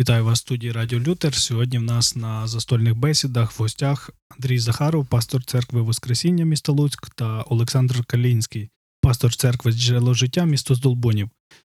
[0.00, 1.34] Вітаю вас в студії Радіо Лютер.
[1.34, 7.10] Сьогодні в нас на застольних бесідах в гостях Андрій Захаров, пастор церкви Воскресіння міста Луцьк
[7.10, 11.30] та Олександр Калінський, пастор церкви Джерело життя місто Здолбунів,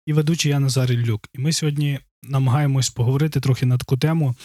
[0.06, 1.30] і ведучий я Назар Іллюк.
[1.34, 4.36] І ми сьогодні намагаємось поговорити трохи на таку тему.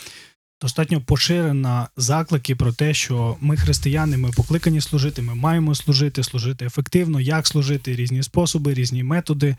[0.62, 6.64] Достатньо поширена заклики про те, що ми християни, ми покликані служити, ми маємо служити, служити
[6.64, 9.56] ефективно, як служити, різні способи, різні методи.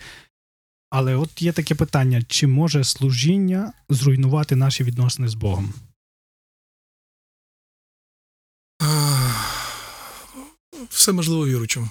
[0.92, 5.73] Але от є таке питання: чи може служіння зруйнувати наші відносини з Богом?
[10.90, 11.90] Все можливо віручим.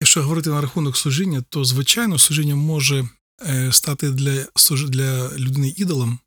[0.00, 3.08] Якщо говорити на рахунок служіння, то звичайно служіння може
[3.46, 4.46] е, стати для
[4.88, 6.18] для людини ідолом,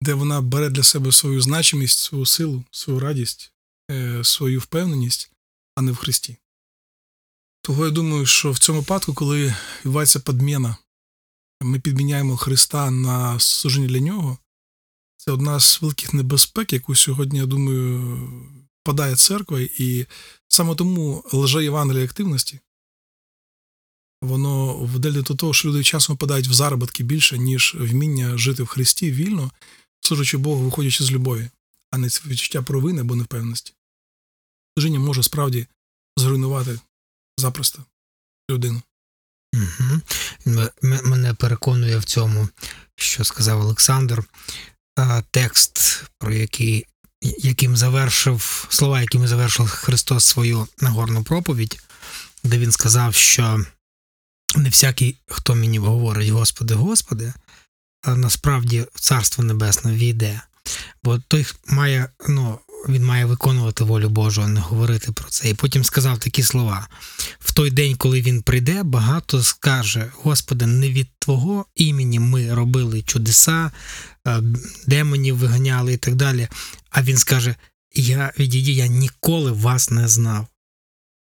[0.00, 3.52] де вона бере для себе свою значимість, свою силу, свою радість,
[3.90, 5.30] е, свою впевненість,
[5.76, 6.36] а не в Христі.
[7.62, 10.76] Того я думаю, що в цьому випадку, коли відбувається подміна
[11.60, 14.38] ми підміняємо Христа на служіння для нього,
[15.16, 18.18] це одна з великих небезпек, яку сьогодні, я думаю,
[18.82, 20.06] падає церква, і
[20.48, 22.60] саме тому лже Євангелія активності,
[24.22, 28.66] воно вдалі до того, що люди часом впадають в заробітки більше, ніж вміння жити в
[28.66, 29.50] Христі вільно,
[30.00, 31.50] служачи Богу, виходячи з любові,
[31.90, 33.72] а не відчуття провини або невпевненості.
[34.78, 35.66] Служіння може справді
[36.16, 36.80] зруйнувати
[37.38, 37.84] запросто
[38.50, 38.82] людину.
[40.82, 42.48] Мене переконує в цьому,
[42.96, 44.24] що сказав Олександр.
[45.30, 46.86] Текст, про який,
[47.20, 51.80] яким завершив слова, якими завершив Христос свою нагорну проповідь,
[52.44, 53.64] де він сказав, що
[54.56, 57.32] не всякий, хто мені говорить, Господи, Господи,
[58.02, 60.40] а насправді Царство Небесне війде.
[61.02, 65.50] Бо той має ну, він має виконувати волю Божу, а не говорити про це.
[65.50, 66.88] І потім сказав такі слова:
[67.38, 73.02] в той день, коли він прийде, багато скаже: Господи, не від Твого імені ми робили
[73.02, 73.70] чудеса,
[74.26, 74.42] е,
[74.86, 76.48] демонів виганяли і так далі.
[76.90, 77.54] А він скаже:
[77.94, 80.46] Я відійді, я ніколи вас не знав.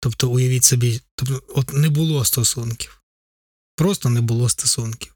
[0.00, 3.02] Тобто, уявіть собі, тобто, от не було стосунків.
[3.77, 5.12] Просто не було стосунків.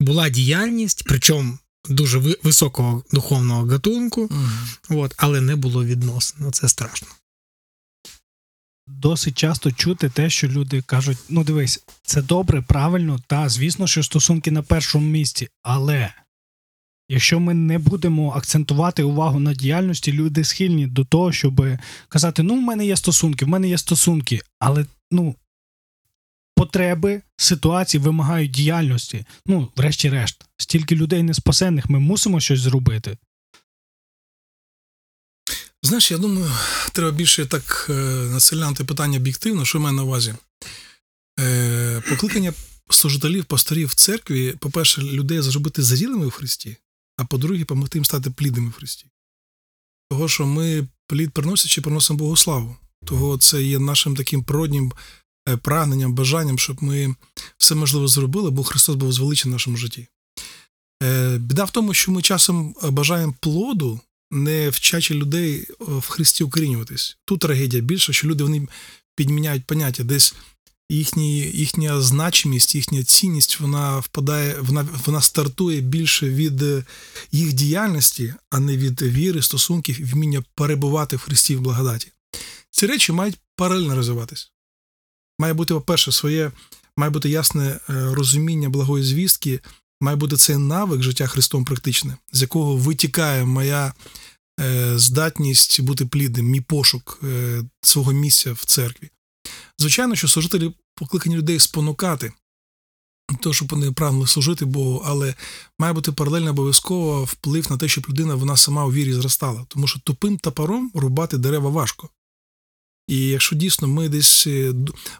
[0.00, 1.58] Була діяльність, причому
[1.88, 5.00] дуже високого духовного гатунку, угу.
[5.00, 6.36] от, але не було відносин.
[6.40, 7.08] Ну, це страшно.
[8.86, 14.02] Досить часто чути те, що люди кажуть: ну дивись, це добре, правильно, та звісно, що
[14.02, 16.12] стосунки на першому місці, але
[17.08, 21.66] якщо ми не будемо акцентувати увагу на діяльності, люди схильні до того, щоб
[22.08, 25.34] казати: ну, в мене є стосунки, в мене є стосунки, але ну,
[26.56, 29.24] потреби ситуації вимагають діяльності.
[29.46, 33.18] Ну, врешті-решт, стільки людей неспасенних, ми мусимо щось зробити.
[35.82, 36.52] Знаєш, я думаю,
[36.92, 37.92] треба більше так е,
[38.32, 40.34] населянти питання об'єктивно, що мене на увазі.
[41.40, 42.52] Е, Покликання
[42.90, 46.76] служителів, пасторів в церкві, по-перше, людей зробити зрілими в Христі,
[47.16, 49.06] а по-друге, допомогти їм стати плідними в Христі.
[50.10, 52.76] Того, що ми плід приносячи, приносимо Богу славу.
[53.04, 54.92] Того це є нашим таким природнім
[55.62, 57.14] прагненням, бажанням, щоб ми
[57.58, 60.06] все можливе зробили, бо Христос був звеличений в нашому житті.
[61.02, 66.44] Е, біда в тому, що ми часом бажаємо плоду, не вчачи людей е, в Христі
[66.44, 67.18] укорінюватись.
[67.24, 68.66] Тут трагедія більша, що люди вони
[69.16, 70.34] підміняють поняття, десь
[70.90, 76.62] їхні, їхня значимість, їхня цінність вона впадає, вона вона стартує більше від
[77.32, 82.12] їх діяльності, а не від віри, стосунків і вміння перебувати в Христі в благодаті.
[82.70, 84.52] Ці речі мають паралельно розвиватись
[85.38, 86.52] має бути, по-перше, своє,
[86.96, 89.60] має бути ясне е, розуміння благої звістки,
[90.00, 93.94] має бути цей навик життя Христом практичне, з якого витікає моя
[94.60, 99.10] е, здатність бути плідним, мій пошук е, свого місця в церкві.
[99.78, 102.32] Звичайно, що служителі покликані людей спонукати.
[103.40, 105.34] То, щоб вони прагнули служити Богу, але
[105.78, 109.66] має бути паралельно обов'язково вплив на те, щоб людина вона сама у вірі зростала.
[109.68, 112.08] Тому що тупим топором рубати дерева важко.
[113.08, 114.72] І якщо дійсно ми десь е,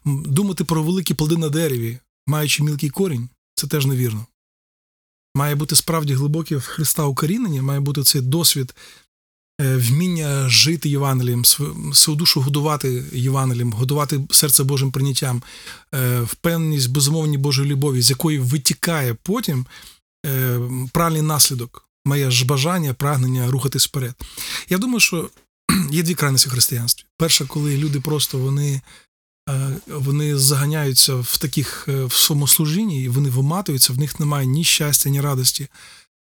[0.05, 4.27] думати про великі плоди на дереві, маючи мілкий корінь, це теж невірно.
[5.35, 8.75] Має бути справді глибоке в Христа укорінення, має бути цей досвід
[9.61, 15.43] е, вміння жити Євангелієм, свою душу годувати Євангелієм, годувати серце Божим прийняттям,
[15.95, 19.67] е, впевненість безумовній Божої любові, з якої витікає потім
[20.93, 24.15] правильний наслідок, моє ж бажання, прагнення рухатись вперед.
[24.69, 25.31] Я думаю, що
[25.91, 27.05] є дві крайності в християнстві.
[27.17, 28.81] Перша, коли люди просто вони
[29.49, 32.47] е, вони заганяються в таких е, в своєму
[32.93, 35.69] і вони виматуються, в них немає ні щастя, ні радості.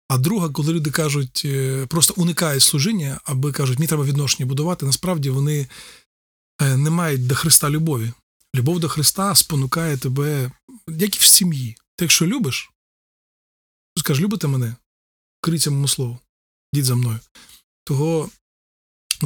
[0.09, 4.87] А друга, коли люди кажуть, е, просто уникають служіння, аби кажуть, мені треба відношення будувати,
[4.87, 5.69] насправді вони
[6.61, 8.13] не мають до Христа любові.
[8.57, 10.51] Любов до Христа спонукає тебе,
[10.89, 11.77] як і в сім'ї.
[11.97, 12.71] Ти якщо любиш,
[13.99, 14.75] скажеш, любите мене?
[15.41, 16.19] коріться моєму слову.
[16.75, 17.19] Дід за мною.
[17.85, 18.31] Того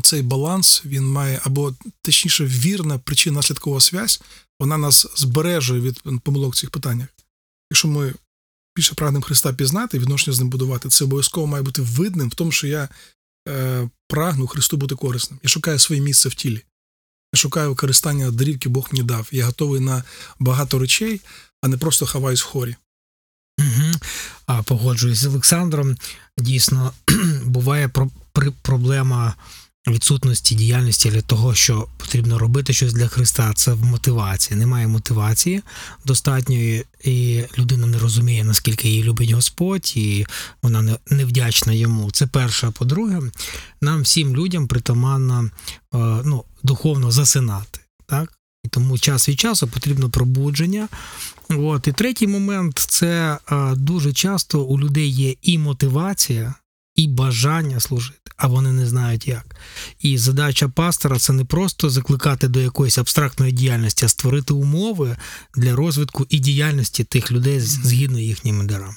[0.00, 4.20] цей баланс він має, або точніше, вірна причина наслідкова связь,
[4.60, 7.08] вона нас збереже від помилок в цих питаннях.
[7.70, 8.14] Якщо ми
[8.76, 12.52] більше прагнемо Христа пізнати, відношення з ним будувати, це обов'язково має бути видним в тому,
[12.52, 12.88] що я
[13.48, 15.40] е, прагну Христу бути корисним.
[15.42, 16.62] Я шукаю своє місце в тілі.
[17.34, 19.28] Я шукаю використання дарів, які Бог мені дав.
[19.32, 20.04] Я готовий на
[20.38, 21.20] багато речей,
[21.62, 22.76] а не просто ховаюсь в хорі.
[23.58, 23.92] Угу.
[24.46, 25.96] А погоджуюсь з Олександром.
[26.38, 26.92] Дійсно,
[27.44, 29.34] буває про, при, проблема
[29.92, 33.52] відсутності діяльності для того, що потрібно робити щось для Христа.
[33.56, 34.60] Це в мотивації.
[34.60, 35.62] Немає мотивації
[36.04, 40.26] достатньої, і людина не розуміє, наскільки її любить Господь, і
[40.62, 42.10] вона не, вдячна йому.
[42.10, 42.70] Це перше.
[42.70, 43.20] По-друге,
[43.80, 47.80] нам всім людям притаманно е, ну, духовно засинати.
[48.06, 48.32] Так?
[48.64, 50.88] І тому час від часу потрібно пробудження.
[51.48, 51.88] От.
[51.88, 53.38] І третій момент це
[53.76, 56.54] дуже часто у людей є і мотивація,
[56.94, 59.56] і бажання служити, а вони не знають як.
[60.00, 65.16] І задача пастора це не просто закликати до якоїсь абстрактної діяльності, а створити умови
[65.54, 68.96] для розвитку і діяльності тих людей згідно їхніми дарами.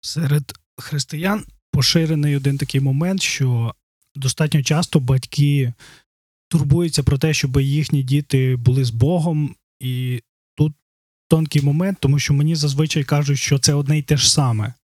[0.00, 3.74] Серед християн поширений один такий момент, що
[4.14, 5.72] достатньо часто батьки
[6.48, 10.22] турбуються про те, щоб їхні діти були з Богом, і
[10.56, 10.72] тут
[11.28, 14.74] тонкий момент, тому що мені зазвичай кажуть, що це одне й те ж саме,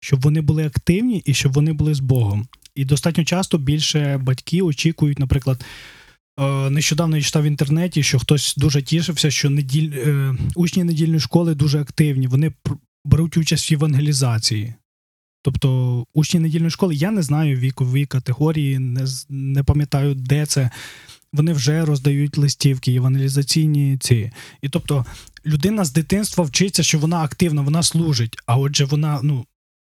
[0.00, 2.48] щоб вони були активні і щоб вони були з Богом.
[2.74, 5.64] І достатньо часто більше батьки очікують, наприклад.
[6.40, 9.92] е, Нещодавно я читав в інтернеті, що хтось дуже тішився, що неділь...
[9.92, 12.26] е, учні недільної школи дуже активні.
[12.26, 12.52] Вони
[13.04, 14.74] беруть участь в євангелізації.
[15.42, 20.70] Тобто учні недільної школи, я не знаю вікові категорії, не, не пам'ятаю, де це.
[21.32, 24.30] Вони вже роздають листівки, євангелізаційні ці.
[24.62, 25.06] І тобто
[25.46, 29.46] людина з дитинства вчиться, що вона активна, вона служить, а отже, вона, ну,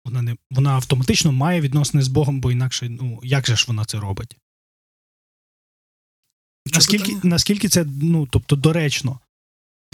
[0.06, 3.86] вона не вона автоматично має відносини з Богом, бо інакше, ну, як же ж вона
[3.86, 4.38] це робить?
[6.74, 9.20] Наскільки, наскільки це ну, тобто, доречно?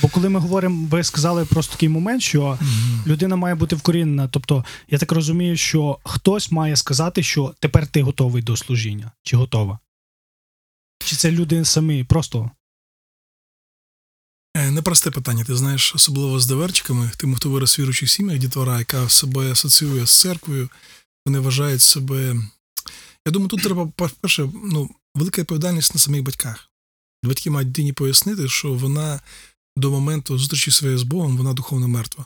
[0.01, 3.03] Бо коли ми говоримо, ви сказали просто такий момент, що Мгм.
[3.07, 4.27] людина має бути вкорінена.
[4.27, 9.37] Тобто, я так розумію, що хтось має сказати, що тепер ти готовий до служіння, чи
[9.37, 9.79] готова?
[10.99, 12.51] Чи це люди самі просто
[14.57, 15.43] Непросте питання.
[15.43, 20.05] Ти знаєш, особливо з доверчиками, тим, хто вирос в віруючих сім'ях, дітвора, яка себе асоціює
[20.05, 20.69] з церквою,
[21.25, 22.35] вони вважають себе.
[23.25, 26.69] Я думаю, тут треба, по-перше, ну, велика відповідальність на самих батьках.
[27.23, 29.21] Батьки мають дитині пояснити, що вона
[29.75, 32.25] до моменту зустрічі своєї з Богом, вона духовно мертва.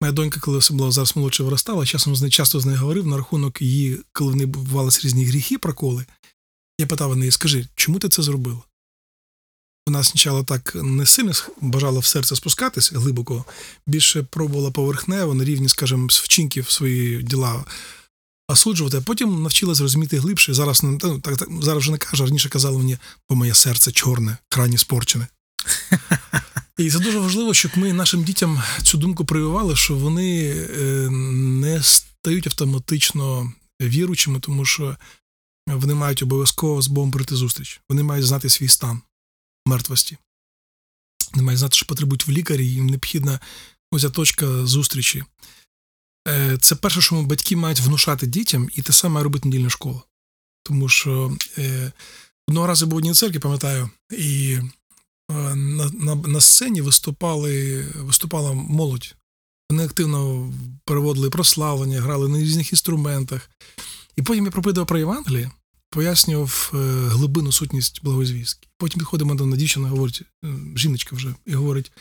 [0.00, 3.16] Моя донька, коли особливо зараз молодше виростала, часом з нею часто з нею говорив на
[3.16, 6.06] рахунок її, коли в неї бувалися різні гріхи, проколи.
[6.80, 8.67] Я питав неї, скажи, чому ти це зробила?
[9.88, 13.44] Вона спочатку так не сильно бажала в серце спускатись глибоко,
[13.86, 17.64] більше пробувала поверхнево на рівні, скажімо, з вчинків свої діла
[18.48, 20.54] осуджувати, а потім навчилась розуміти глибше.
[20.54, 22.98] Зараз ну, так, так, зараз вже не каже, раніше казала мені,
[23.28, 25.26] бо моє серце чорне, крайні спорчене.
[26.78, 31.82] І це дуже важливо, щоб ми нашим дітям цю думку прививали, що вони е, не
[31.82, 34.96] стають автоматично віруючими, тому що
[35.66, 37.80] вони мають обов'язково з Богом прийти зустріч.
[37.88, 39.00] Вони мають знати свій стан
[39.68, 40.18] мертвості.
[41.32, 43.40] Вони мають знати, що потребують в лікарі, їм необхідна
[43.90, 45.24] ось ця точка зустрічі.
[46.28, 50.02] Е, Це перше, що батьки мають внушати дітям, і те саме має робити недільна школа.
[50.62, 51.92] Тому що е,
[52.48, 54.58] одного разу був в одній церкві, пам'ятаю, і
[55.30, 59.14] е, на, на, на сцені виступали, виступала молодь.
[59.70, 60.52] Вони активно
[60.84, 63.50] переводили прославлення, грали на різних інструментах.
[64.16, 65.50] І потім я проповідав про Євангеліє,
[65.90, 66.78] пояснював е,
[67.08, 68.68] глибину сутність благозвістки.
[68.76, 71.92] Потім підходимо до дівчина, говорить, е, жіночка вже, і говорить: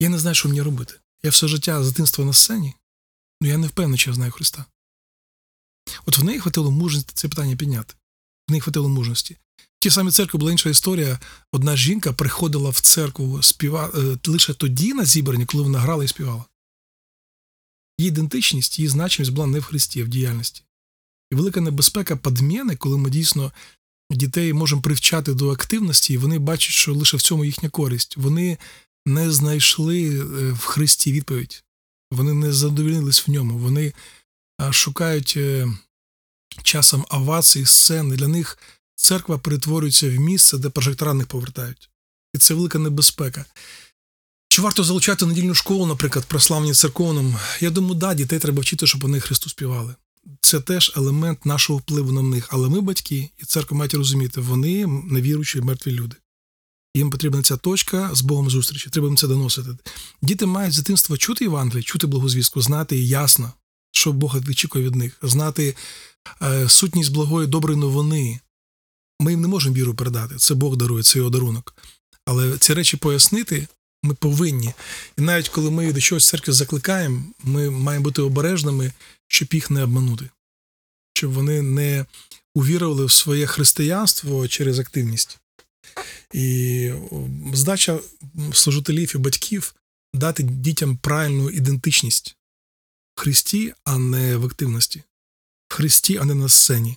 [0.00, 0.94] я не знаю, що мені робити.
[1.22, 2.74] Я все життя з дитинства на сцені,
[3.40, 4.64] але я не впевнений, що я знаю Христа.
[6.06, 7.94] От в неї хватило мужності це питання підняти.
[8.48, 9.36] В неї хватило мужності.
[9.56, 11.20] В тій самій церкві була інша історія.
[11.52, 13.90] Одна жінка приходила в церкву співа...
[13.94, 16.44] е, лише тоді на зібранні, коли вона грала і співала.
[17.98, 20.62] Її ідентичність, її значимість була не в Христі, а в діяльності.
[21.30, 23.52] І велика небезпека подміни, коли ми дійсно
[24.10, 28.16] дітей можемо привчати до активності, і вони бачать, що лише в цьому їхня користь.
[28.16, 28.58] Вони
[29.06, 30.22] не знайшли е,
[30.52, 31.64] в Христі відповідь,
[32.10, 33.58] вони не задовольнились в ньому.
[33.58, 33.92] Вони
[34.70, 35.68] шукають е,
[36.62, 38.16] часом овації, сцени.
[38.16, 38.58] Для них
[38.94, 41.90] церква перетворюється в місце, де прожекторанних повертають.
[42.34, 43.44] І це велика небезпека.
[44.48, 47.36] Чи варто залучати недільну школу, наприклад, прославлення церковним?
[47.60, 49.94] Я думаю, да, дітей треба вчити, щоб вони Христу співали.
[50.40, 52.48] Це теж елемент нашого впливу на них.
[52.50, 56.16] Але ми, батьки, і церква мають розуміти, вони невіруючі мертві люди.
[56.94, 58.90] Їм потрібна ця точка з Богом зустрічі.
[58.90, 59.68] Треба їм це доносити.
[60.22, 63.52] Діти мають з дитинства чути Євангеліє, чути благозвістку, знати ясно,
[63.92, 65.76] що Бог відчікує від них, знати
[66.42, 68.40] е, сутність благої доброї новини.
[69.20, 70.36] Ми їм не можемо віру передати.
[70.36, 71.74] Це Бог дарує, це його дарунок.
[72.26, 73.68] Але ці речі пояснити
[74.02, 74.74] ми повинні.
[75.18, 78.92] І навіть коли ми до чогось в церкві закликаємо, ми маємо бути обережними,
[79.28, 80.30] щоб їх не обманути,
[81.14, 82.06] щоб вони не
[82.54, 85.38] увірували в своє християнство через активність.
[86.34, 86.92] І
[87.52, 87.98] здача
[88.52, 89.74] служителів і батьків
[90.14, 92.36] дати дітям правильну ідентичність
[93.14, 95.02] в Христі, а не в активності,
[95.68, 96.96] в Христі, а не на сцені,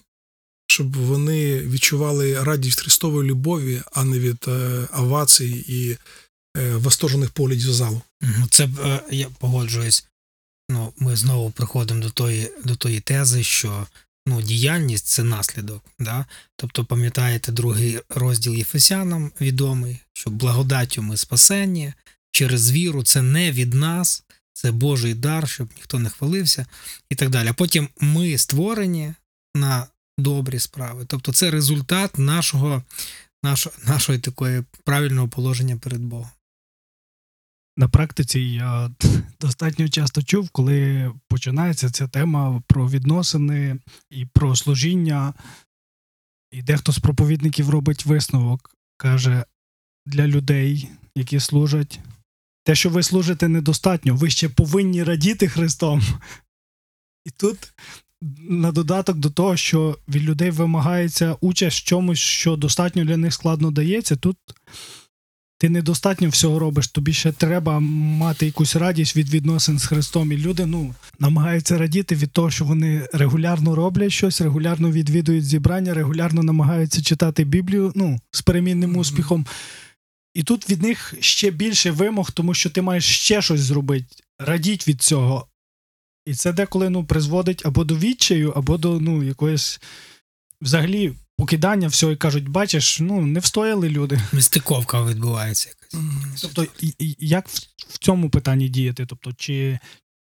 [0.67, 5.97] щоб вони відчували радість Христової любові, а не від е, овацій і
[6.55, 8.01] восторжених поглядів залу.
[8.49, 10.05] Це е, я погоджуюсь.
[10.69, 13.87] Ну, ми знову приходимо до тої, до тої тези, що
[14.27, 15.83] ну, діяльність це наслідок.
[15.99, 16.25] Да?
[16.55, 21.93] Тобто, пам'ятаєте, другий розділ Єфесянам відомий, що благодаттю ми спасені,
[22.31, 26.65] через віру це не від нас, це Божий дар, щоб ніхто не хвалився,
[27.09, 27.47] і так далі.
[27.47, 29.13] А потім ми створені
[29.55, 31.05] на добрі справи.
[31.07, 32.83] Тобто, це результат нашого,
[33.43, 36.29] нашого, нашої такої правильного положення перед Богом.
[37.77, 38.91] На практиці я
[39.41, 45.33] достатньо часто чув, коли починається ця тема про відносини і про служіння,
[46.51, 49.45] і дехто з проповідників робить висновок, каже
[50.05, 51.99] для людей, які служать,
[52.63, 56.01] те, що ви служите, недостатньо, ви ще повинні радіти Христом.
[57.25, 57.73] І тут
[58.39, 63.33] на додаток до того, що від людей вимагається участь в чомусь, що достатньо для них
[63.33, 64.37] складно дається, тут
[65.63, 70.31] ти недостатньо всього робиш, тобі ще треба мати якусь радість від відносин з Христом.
[70.31, 75.93] І люди ну, намагаються радіти від того, що вони регулярно роблять щось, регулярно відвідують зібрання,
[75.93, 79.45] регулярно намагаються читати Біблію ну, з перемінним успіхом.
[80.33, 84.05] І тут від них ще більше вимог, тому що ти маєш ще щось зробити.
[84.39, 85.47] Радіть від цього.
[86.25, 89.81] І це деколи ну, призводить або до відчаю, або до ну, якоїсь
[90.61, 94.21] взагалі покидання всього і кажуть, бачиш, ну не встояли люди.
[94.31, 96.41] Нестиковка відбувається якась.
[96.41, 96.67] Тобто,
[97.19, 99.05] як в, цьому питанні діяти?
[99.05, 99.79] Тобто, чи,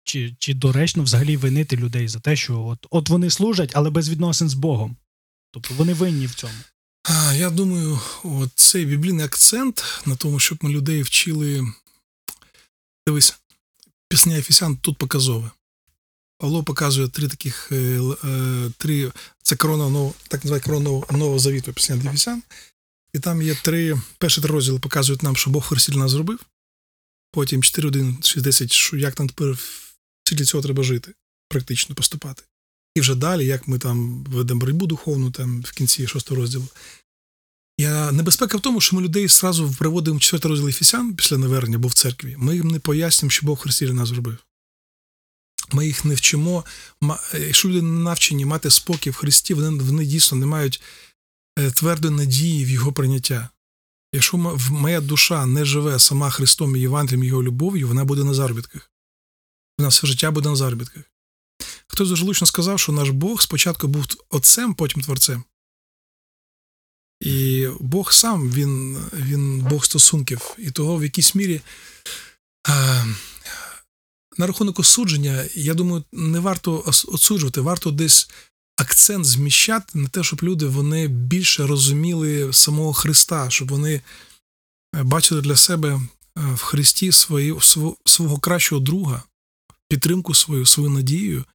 [0.03, 4.09] чи, чи доречно взагалі винити людей за те, що от, от вони служать, але без
[4.09, 4.95] відносин з Богом?
[5.51, 6.53] Тобто вони винні в цьому.
[7.35, 11.67] Я думаю, от цей біблійний акцент на тому, щоб ми людей вчили.
[13.07, 13.39] Дивись,
[14.09, 15.51] пісня Ефесян тут показове.
[16.37, 19.11] Павло показує три таких е, е, три.
[19.47, 22.43] Це корона нового, так називають корона нового, завіту пісня для Ефесян.
[23.13, 24.01] І там є три.
[24.17, 26.39] Перші три розділи показують нам, що Бог в нас зробив.
[27.31, 31.13] Потім 4, 1, 6, 10, що як нам тепер в цього треба жити,
[31.49, 32.43] практично поступати.
[32.95, 36.67] І вже далі, як ми там ведемо боротьбу духовну, там в кінці шостого розділу.
[37.77, 41.77] Я, небезпека в тому, що ми людей зразу приводимо в четвертий розділ Ефесян після навернення,
[41.77, 42.35] бо в церкві.
[42.37, 44.37] Ми їм не пояснюємо, що Бог в Христі для нас зробив.
[45.71, 46.65] Ми їх не вчимо.
[47.03, 50.81] Е, Якщо люди не навчені мати спокій в Христі, вони, вони дійсно не мають
[51.59, 53.49] е, твердої надії в його прийняття.
[54.13, 54.37] Якщо
[54.69, 58.91] моя душа не живе сама Христом і Євангелієм, його любов'ю, вона буде на заробітках.
[59.77, 61.03] Вона все життя буде на заробітках.
[61.87, 65.43] Хтось дуже влучно сказав, що наш Бог спочатку був отцем, потім творцем.
[67.21, 70.55] І Бог сам, він, він Бог стосунків.
[70.57, 71.61] І того в якійсь мірі
[74.37, 78.29] на рахунок осудження, я думаю, не варто осуджувати, варто десь
[78.77, 84.01] акцент зміщати на те, щоб люди вони більше розуміли самого Христа, щоб вони
[84.95, 86.01] е, бачили для себе е,
[86.35, 89.23] в Христі свої, сво- свого кращого друга,
[89.89, 91.45] підтримку свою, свою надію,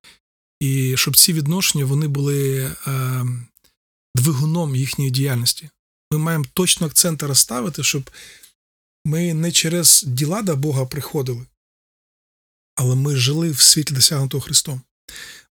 [0.61, 3.25] і щоб ці відношення вони були е,
[4.17, 5.71] двигуном їхньої діяльності.
[6.13, 8.11] Ми маємо точно акценти розставити, щоб
[9.05, 11.47] ми не через діла до Бога приходили,
[12.75, 14.81] але ми жили в світлі досягнутого Христом.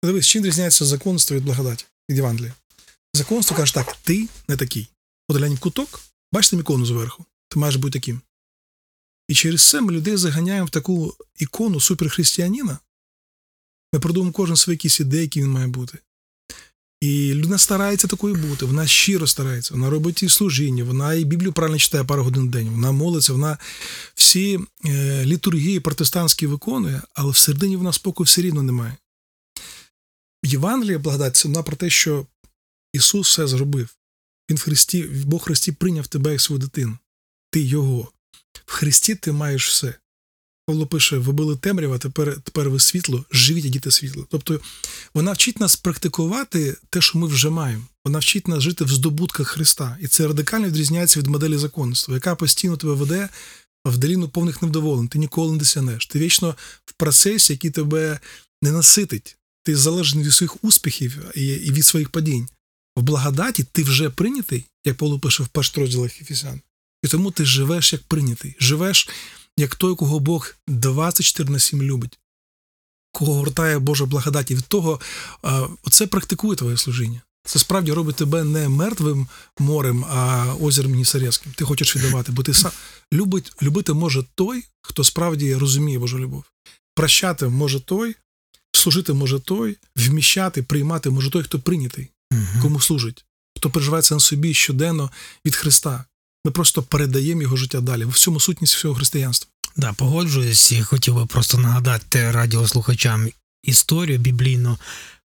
[0.03, 2.53] Дивись, чим різняється законство від благодаті, від Євангелія?
[3.13, 4.87] Законство каже так, ти не такий.
[5.27, 6.01] Подалянь куток,
[6.31, 8.21] бачиш там ікону зверху, ти маєш бути таким.
[9.27, 12.79] І через це ми людей заганяємо в таку ікону суперхристиянина.
[13.93, 15.99] Ми продумуємо кожен свої якісь ідеї, які він має бути.
[17.01, 21.53] І людина старається такою бути, вона щиро старається, вона робить і служіння, вона і Біблію
[21.53, 23.57] правильно читає пару годин в день, вона молиться, вона
[24.15, 28.97] всі е, літургії протестантські виконує, але всередині вона спокою все рівно немає.
[30.43, 32.27] Євангелія, благодать, це вона про те, що
[32.93, 33.89] Ісус все зробив.
[34.49, 36.97] Він в Христі, Бог в Христі прийняв тебе як свою дитину.
[37.51, 38.11] Ти Його.
[38.65, 39.95] В Христі ти маєш все.
[40.65, 44.27] Павло пише: ви були темрява, тепер, тепер ви світло, живіть, і діти світло.
[44.29, 44.59] Тобто
[45.13, 47.83] вона вчить нас практикувати те, що ми вже маємо.
[48.05, 49.97] Вона вчить нас жити в здобутках Христа.
[50.01, 53.29] І це радикально відрізняється від моделі законництва, яка постійно тебе веде
[53.85, 55.07] в доліну повних невдоволень.
[55.07, 56.07] Ти ніколи не досягнеш.
[56.07, 58.19] Ти вічно в процесі, який тебе
[58.61, 59.37] не наситить.
[59.63, 62.47] ти залежний від своїх успіхів і і від своїх падінь.
[62.95, 66.61] В благодаті ти вже прийнятий, як Павло пише в перших розділах Ефесян.
[67.03, 69.09] І тому ти живеш як прийнятий, живеш
[69.57, 72.19] як той, кого Бог 24 на 7 любить,
[73.11, 74.51] кого гортає Божа благодать.
[74.51, 74.99] І від того
[75.89, 77.21] це практикує твоє служіння.
[77.43, 79.27] Це справді робить тебе не мертвим
[79.59, 81.53] морем, а озером Гнісарецьким.
[81.55, 82.71] Ти хочеш віддавати, бо ти сам
[83.13, 86.43] любить, любити може той, хто справді розуміє Божу любов.
[86.95, 88.15] Прощати може той,
[88.71, 92.09] служити може той, вміщати, приймати може той, хто прийнятий,
[92.61, 93.25] кому служить,
[93.57, 95.11] хто переживає це на собі щоденно
[95.45, 96.05] від Христа.
[96.45, 98.05] Ми просто передаємо його життя далі.
[98.05, 99.51] В всьому сутність всього християнства.
[99.75, 103.29] Да, погоджуюсь і хотів би просто нагадати радіослухачам
[103.63, 104.77] історію біблійну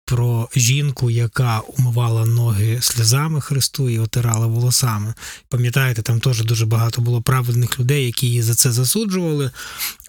[0.06, 5.14] про жінку, яка умивала ноги сльозами Христу і отирала волосами.
[5.50, 9.52] Пам'ятаєте, там теж дуже багато було праведних людей, які її за це засуджували.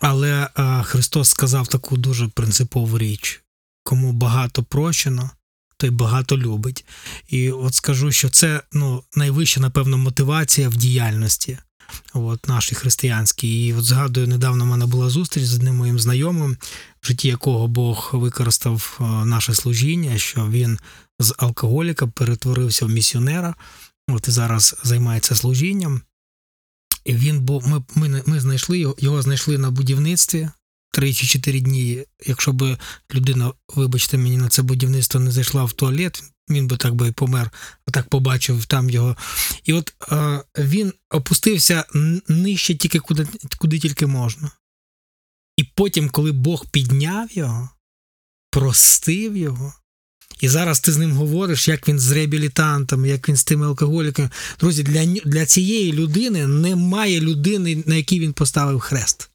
[0.01, 0.49] Але
[0.85, 3.43] Христос сказав таку дуже принципову річ:
[3.85, 5.31] кому багато прощено,
[5.79, 6.85] той багато любить.
[7.29, 11.59] І от скажу, що це ну, найвища, напевно, мотивація в діяльності
[12.15, 13.67] от, нашій християнській.
[13.67, 16.57] І от згадую, недавно в мене була зустріч з одним моїм знайомим,
[17.01, 20.79] в житті якого Бог використав наше служіння, що він
[21.19, 23.55] з алкоголіка перетворився в місіонера,
[24.09, 26.01] от і зараз займається служінням.
[27.05, 30.49] І він був, ми ми, ми знайшли його, його знайшли на будівництві
[30.91, 32.05] три чи чотири дні.
[32.27, 32.77] Якщо б
[33.15, 37.51] людина, вибачте мені, на це будівництво не зайшла в туалет, він би так би помер,
[37.87, 39.17] отак побачив там його.
[39.65, 41.85] І от е, він опустився
[42.29, 43.27] нижче тільки куди,
[43.59, 44.51] куди тільки можна.
[45.57, 47.69] І потім, коли Бог підняв його,
[48.51, 49.75] простив його.
[50.41, 54.31] І зараз ти з ним говориш, як він з реабілітантами, як він з тими алкоголіками.
[54.61, 59.31] Друзі, для для цієї людини немає людини, на якій він поставив хрест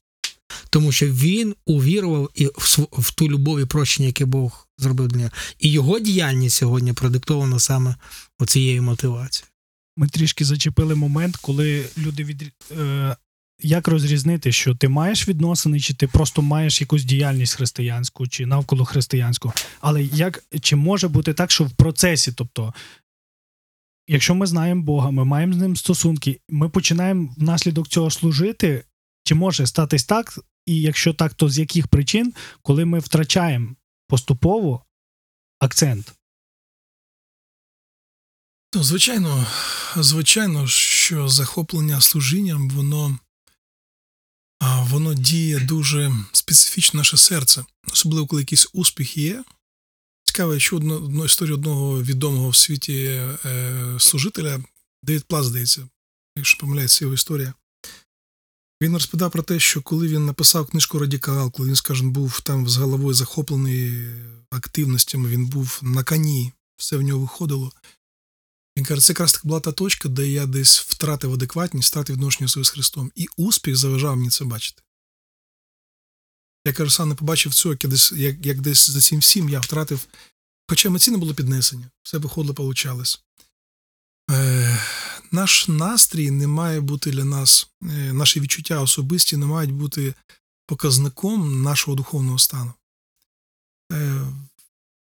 [0.74, 2.46] тому що він увірував і
[2.92, 5.30] в, ту любов і прощення, яке Бог зробив для нього.
[5.58, 7.94] І його діяльність сьогодні продиктована саме
[8.38, 9.50] оцією мотивацією.
[9.96, 12.52] Ми трішки зачепили момент, коли люди від.
[12.80, 13.16] Е...
[13.62, 18.84] Як розрізнити, що ти маєш відносини, чи ти просто маєш якусь діяльність християнську, чи навколо
[18.84, 19.52] християнську?
[19.80, 22.74] Але як чи може бути так, що в процесі, тобто,
[24.08, 28.84] якщо ми знаємо Бога, ми маємо з ним стосунки, ми починаємо внаслідок цього служити,
[29.24, 33.74] чи може статись так, і якщо так, то з яких причин, коли ми втрачаємо
[34.08, 34.84] поступово
[35.58, 36.12] акцент?
[38.74, 39.46] Ну, звичайно,
[39.96, 43.18] звичайно, що захоплення служінням, воно
[44.60, 49.44] воно діє дуже специфічно наше серце, особливо коли якийсь успіх є.
[50.24, 54.64] Цікаво, що одну, одну історію одного відомого в світі е, служителя,
[55.02, 55.88] Девід Плас, здається,
[56.36, 57.54] якщо помиляється його історія.
[58.84, 62.68] Він розповідав про те, що коли він написав книжку Радікал, коли він, скажімо, був там
[62.68, 64.08] з головою захоплений
[64.50, 67.72] активностями, він був на коні, все в нього виходило.
[68.76, 72.64] Він каже, це якраз була та точка, де я десь втратив адекватність, втратив відношення своє
[72.64, 73.12] з Христом.
[73.14, 74.82] І успіх заважав мені це бачити.
[76.66, 79.60] Я кажу, сам не побачив цього, як десь, як, як десь за цим всім я
[79.60, 80.06] втратив.
[80.68, 83.22] Хоча емоційно було піднесення, все виходило, получалось.
[84.30, 84.78] Е,
[85.30, 90.14] наш настрій не має бути для нас, е, наші відчуття особисті не мають бути
[90.66, 92.72] показником нашого духовного стану.
[93.92, 94.26] Е,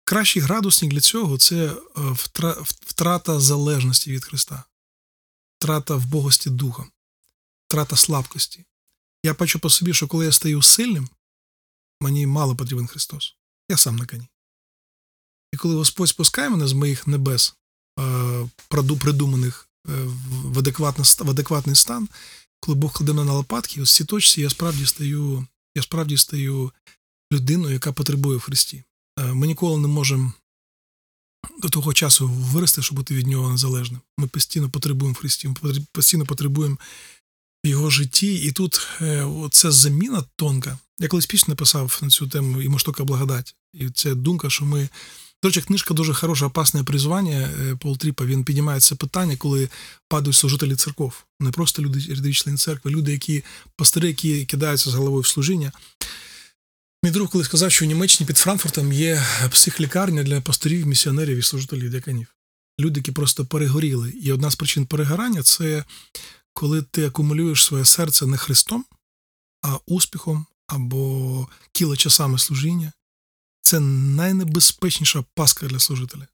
[0.04, 1.76] кращий градусник для цього це
[2.62, 4.64] втрата залежності від Христа,
[5.59, 6.87] втрата вбогості духа,
[7.68, 8.64] втрата слабкості.
[9.24, 11.09] Я бачу по собі, що коли я стаю сильним,
[12.00, 13.37] мені мало потрібен Христос.
[13.68, 14.28] Я сам на коні.
[15.52, 17.54] І коли Господь спускає мене з моїх небес,
[18.98, 19.92] придуманих е,
[20.42, 22.09] в адекватний, в адекватний стан,
[22.61, 26.16] коли Бог кладе мене на лопатки, ось в цій точці я справді стаю, я справді
[26.16, 26.72] стаю
[27.33, 28.85] людиною, яка потребує в Христі.
[29.18, 30.33] Е, ми ніколи не можемо
[31.62, 34.01] до того часу вирости, щоб бути від нього незалежним.
[34.18, 36.79] Ми постійно потребуємо в Христі, ми постійно потребуємо
[37.64, 38.35] в його житті.
[38.35, 40.79] І тут е, ця заміна тонка.
[40.98, 43.55] Я колись пісню написав на цю тему і моштока благодать.
[43.74, 44.88] І ця думка, що ми.
[45.42, 48.24] До речі, книжка дуже хороша, опасне призвання е, Пол Тріпа.
[48.24, 49.68] Він піднімає це питання, коли
[50.09, 51.24] падають служителі церков.
[51.40, 53.44] Не просто люди, рядові члени церкви, люди, які
[53.77, 55.72] пастори, які кидаються з головою в служіння.
[57.05, 61.42] Мій друг коли сказав, що в Німеччині під Франкфуртом є психлікарня для пасторів, місіонерів і
[61.42, 62.35] служителів дяканів.
[62.81, 64.11] Люди, які просто перегоріли.
[64.11, 65.85] І одна з причин перегорання це
[66.53, 68.85] коли ти акумулюєш своє серце не Христом,
[69.62, 72.92] а успіхом або кілочасами служіння
[73.68, 76.26] це найнебезпечніша паска для служителя.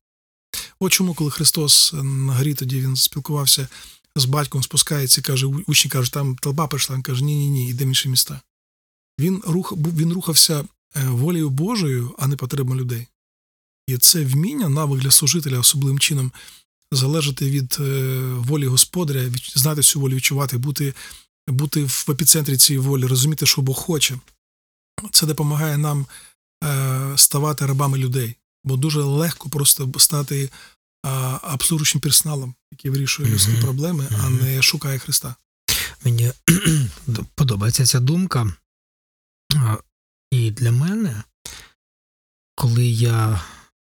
[0.81, 3.68] От чому, коли Христос на горі тоді він спілкувався
[4.16, 7.85] з батьком, спускається і каже, учні кажуть, там толпа прийшла, він каже, ні-ні ні, йде
[7.85, 8.40] в інші міста.
[9.20, 10.64] Він рух, він рухався
[10.97, 13.07] е, волею Божою, а не потребами людей.
[13.87, 16.33] І це вміння, навик для служителя особливим чином
[16.92, 20.94] залежати від е, волі господаря, знати цю волю, відчувати, бути,
[21.49, 24.18] бути в епіцентрі цієї волі, розуміти, що Бог хоче.
[25.12, 26.07] Це допомагає нам
[27.16, 30.50] ставати рабами людей, бо дуже легко просто стати
[31.53, 33.62] обслужуючим персоналом, який вирішує людські Мгм.
[33.62, 35.35] проблеми, а не шукає Христа.
[36.05, 36.33] Мені
[37.35, 38.55] подобається ця думка.
[40.31, 41.22] І для мене,
[42.55, 43.44] коли я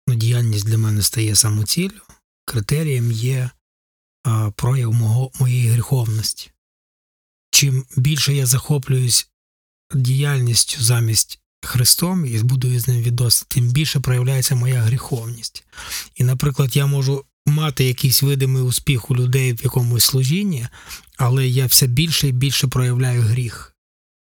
[0.07, 2.01] ну, діяльність для мене стає самоціллю,
[2.45, 3.49] критерієм є
[4.23, 6.51] а, прояв мого, моєї гріховності.
[7.51, 9.29] Чим більше я захоплююсь
[9.93, 15.63] діяльністю замість Христом і будую з ним відносини, тим більше проявляється моя гріховність.
[16.15, 20.67] І, наприклад, я можу мати якийсь видимий успіх у людей в якомусь служінні,
[21.17, 23.75] але я все більше і більше проявляю гріх.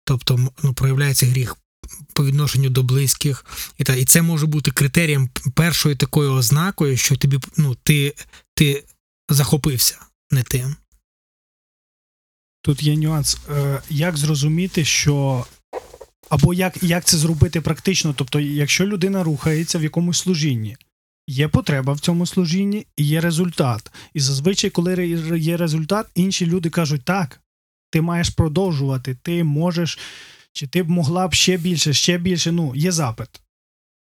[0.06, 1.58] Тобто ну, проявляється гріх
[2.13, 3.45] по відношенню до близьких,
[3.78, 8.15] і та і це може бути критерієм першою такою ознакою, що тобі ну, ти,
[8.56, 8.84] ти
[9.30, 9.97] захопився
[10.32, 10.75] не тим.
[12.62, 13.38] Тут є нюанс.
[13.49, 15.45] Е, Як зрозуміти, що.
[16.30, 18.13] Або як, як це зробити практично?
[18.18, 20.78] Тобто, якщо людина рухається в якомусь служінні,
[21.28, 23.92] є потреба в цьому служінні і є результат.
[24.13, 27.42] І зазвичай, коли є результат, інші люди кажуть: так,
[27.89, 30.00] ти маєш продовжувати, ти можеш,
[30.54, 32.52] чи ти б могла б ще більше, ще більше.
[32.52, 33.30] Ну, є запит.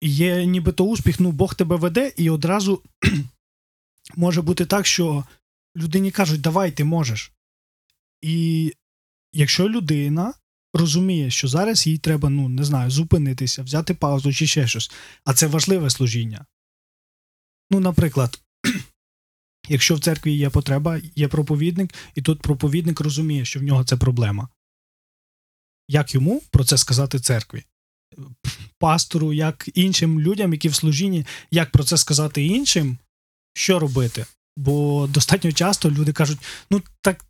[0.00, 2.82] І є нібито успіх, ну Бог тебе веде, і одразу
[4.16, 5.24] може бути так, що
[5.76, 7.32] людині кажуть, давай, ти можеш.
[8.22, 8.72] І
[9.32, 10.34] якщо людина
[10.74, 14.90] розуміє, що зараз їй треба, ну не знаю, зупинитися, взяти паузу чи ще щось,
[15.24, 16.46] а це важливе служіння.
[17.70, 18.40] Ну, наприклад,
[19.68, 23.96] якщо в церкві є потреба, є проповідник, і тут проповідник розуміє, що в нього це
[23.96, 24.48] проблема.
[25.88, 27.64] Як йому про це сказати церкві?
[28.78, 32.98] Пастору, як іншим людям, які в служінні, як про це сказати іншим,
[33.54, 34.26] що робити?
[34.56, 36.38] Бо достатньо часто люди кажуть:
[36.70, 37.24] ну так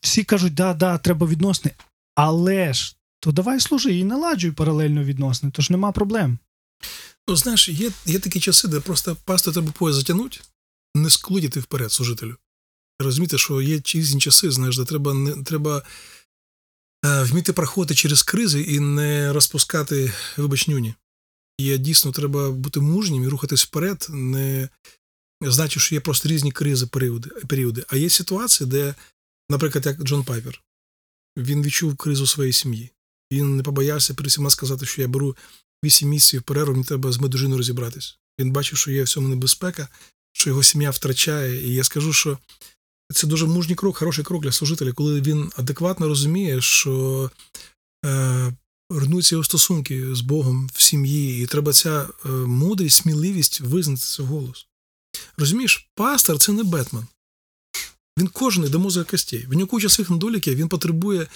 [0.00, 1.74] всі кажуть, да, да, треба відносини,
[2.14, 6.38] але ж то давай служи і наладжуй паралельно відносини, тож нема проблем.
[7.28, 10.40] Ну, знаєш, є, є такі часи, де просто пастор треба пояс затягнути,
[10.94, 12.36] не склудіти вперед служителю.
[13.00, 15.82] Розумієте, що є різні часи, знаєш, де треба, не, треба
[17.04, 20.94] е, вміти проходити через кризи і не розпускати, вибач, нюні.
[21.58, 24.68] І дійсно треба бути мужнім і рухатись вперед, не
[25.40, 27.84] значить, що є просто різні кризи, періоди, періоди.
[27.88, 28.94] А є ситуації, де,
[29.50, 30.62] наприклад, як Джон Пайпер,
[31.36, 32.90] він відчув кризу своєї сім'ї.
[33.32, 35.36] Він не побоявся перед всіма сказати, що я беру
[35.84, 38.18] вісім місяців перерву, мені треба з моєю дружиною розібратись.
[38.40, 39.88] Він бачив, що є в цьому небезпека,
[40.32, 41.68] що його сім'я втрачає.
[41.68, 42.38] І я скажу, що
[43.14, 47.30] це дуже мужній крок, хороший крок для служителя, коли він адекватно розуміє, що
[48.04, 48.52] е,
[48.90, 54.22] руйнуються його стосунки з Богом в сім'ї, і треба ця е, мудрість, сміливість визнати це
[54.22, 54.66] голос.
[55.36, 57.06] Розумієш, пастор це не Бетмен.
[58.18, 59.46] Він кожен до мозга костей.
[59.46, 61.26] В нього куча своїх недоліків, він потребує.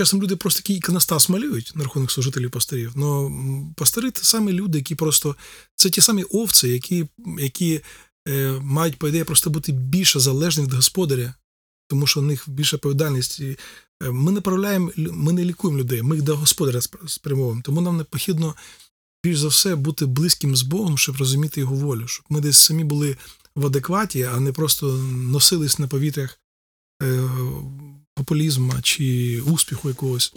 [0.00, 2.92] Часом люди просто такий іконостас малюють на рахунок служителів пасторів.
[2.96, 3.32] Но
[3.76, 5.36] пастори це саме люди, які просто
[5.76, 7.06] це ті самі овці, які
[7.38, 7.80] які
[8.28, 11.34] е, мають, по ідеї, просто бути більше залежні від господаря,
[11.88, 13.40] тому що у них більша відповідальність.
[13.40, 13.56] Е,
[14.10, 17.62] ми не правляємо, ми не лікуємо людей, ми їх до господаря спрямовуємо.
[17.64, 18.54] Тому нам необхідно,
[19.24, 22.84] більш за все, бути близьким з Богом, щоб розуміти його волю, щоб ми десь самі
[22.84, 23.16] були
[23.54, 26.40] в адекваті, а не просто носились на повітрях
[27.02, 27.30] е,
[28.14, 30.34] популізму чи успіху якогось.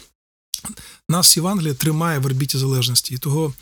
[1.10, 3.14] Нас Євангелія тримає в орбіті залежності.
[3.14, 3.54] І того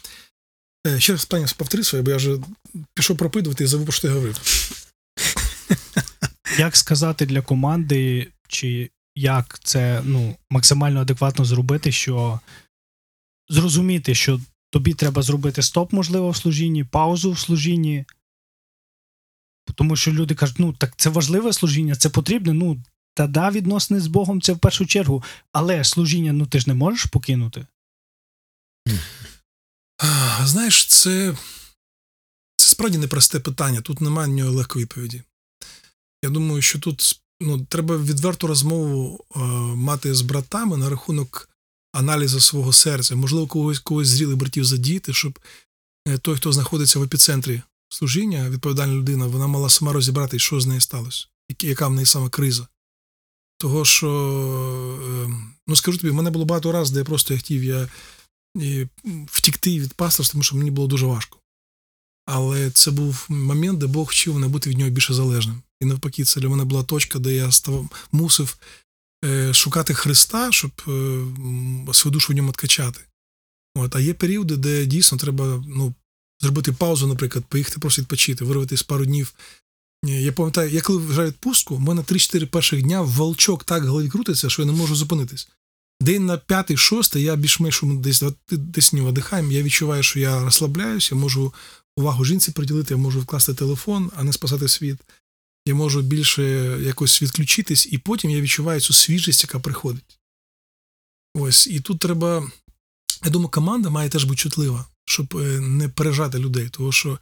[0.88, 2.38] е, ще раз питання повтори своє, бо я вже
[2.94, 4.40] пішов пропитувати і забув, що ти говорив.
[6.58, 12.40] Як сказати для команди, чи як це ну, максимально адекватно зробити, що
[13.50, 18.06] зрозуміти, що тобі треба зробити стоп, можливо, в служінні, паузу в служінні.
[19.76, 22.54] Тому що люди кажуть, ну так це важливе служіння, це потрібне.
[22.54, 26.68] Ну, та да, відносини з Богом це в першу чергу, але служіння, ну ти ж
[26.68, 27.66] не можеш покинути.
[30.44, 31.36] Знаєш, це,
[32.58, 33.82] це справді непросте питання.
[33.82, 35.24] Тут немає нього легкої відповіді.
[36.24, 39.40] Я думаю, що тут ну, треба відверту розмову е,
[39.76, 41.50] мати з братами на рахунок
[41.94, 43.16] аналізу свого серця.
[43.16, 45.40] Можливо, когось когось зрілих братів задіяти, щоб
[46.08, 47.62] е, той, хто знаходиться в епіцентрі
[47.94, 51.28] служіння, відповідальна людина, вона мала сама розібрати, що з нею сталося,
[51.62, 52.68] яка в неї саме криза.
[53.58, 54.08] Того, що,
[55.68, 57.90] ну скажу тобі, в мене було багато разів, де я просто хотів я
[59.26, 61.38] втікти від пасторства, тому що мені було дуже важко.
[62.26, 65.62] Але це був момент, де Бог вчив мене бути від нього більше залежним.
[65.82, 68.58] І навпаки, це для мене була точка, де я став, мусив
[69.26, 73.02] е, шукати Христа, щоб е, свою душу в ньому откачати.
[73.76, 75.94] От, А є періоди, де дійсно треба ну,
[76.42, 79.34] зробити паузу, наприклад, поїхати просто відпочити, вирватися пару днів.
[80.06, 84.10] Е, Я пам'ятаю, я коли вважаю відпустку, в мене 3-4 перших дня волчок так голові
[84.10, 85.50] крутиться, що я не можу зупинитись.
[86.02, 91.12] День на п'ятий, шостий, я більш-менш десь десь не видихаємо, я відчуваю, що я розслабляюсь,
[91.12, 91.54] я можу
[91.98, 94.98] увагу жінці приділити, я можу вкласти телефон, а не спасати світ.
[95.66, 96.44] Я можу більше
[96.82, 100.20] якось відключитись, і потім я відчуваю цю свіжість, яка приходить.
[101.36, 102.52] Ось, і тут треба.
[103.26, 106.68] Я думаю, команда має теж бути чутлива, щоб е, не пережати людей.
[106.72, 107.20] Тому що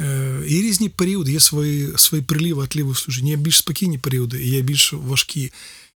[0.00, 4.50] е, і різні періоди, є свої свої приліви, отліви в є більш спокійні періоди, і
[4.50, 5.52] є більш важкі.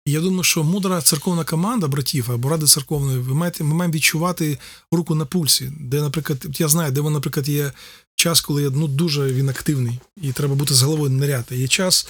[0.06, 3.94] І я думаю, що мудра церковна команда братів або ради церковної, ви маєте, ми маємо
[3.94, 4.58] відчувати
[4.92, 7.72] руку на пульсі, де, наприклад, я знаю, де, наприклад, є
[8.14, 11.54] час, коли ну, дуже він активний, і треба бути з головою ныряти.
[11.54, 12.08] Є час,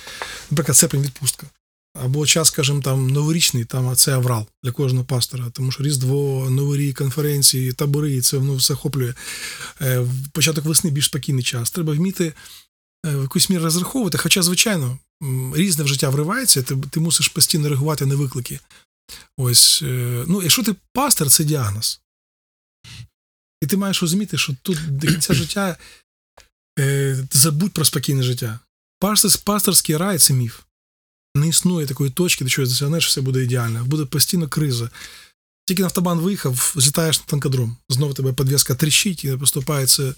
[0.51, 1.47] наприклад, серпень відпустка.
[1.95, 6.51] Або час, скажімо, там новорічний, там а це аврал для кожного пастора, тому що Різдво,
[6.51, 9.15] Новий рік, конференції, табори, це воно все охоплює.
[9.81, 11.71] Е, Початок весни більш спокійний час.
[11.71, 12.33] Треба вміти
[13.07, 14.19] е, в якусь міру розраховувати.
[14.19, 14.99] Хоча, звичайно,
[15.55, 18.61] різне в життя вривається, ти, ти мусиш постійно реагувати на виклики.
[19.37, 22.01] Ось, е, ну, якщо ти пастор, це діагноз.
[23.63, 25.77] І ти маєш розуміти, що тут до кінця життя
[27.33, 28.59] забудь про спокійне життя.
[29.45, 30.61] Пасторський рай це міф.
[31.35, 33.85] Не існує такої точки, де чогось досягнеш, все буде ідеально.
[33.85, 34.91] Буде постійно криза.
[35.67, 37.77] Тільки на автобан виїхав, злітаєш на танкодром.
[37.89, 40.15] Знову тебе підв'язка тріщить і поступається.